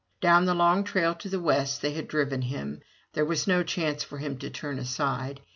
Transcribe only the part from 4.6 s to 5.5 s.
aside.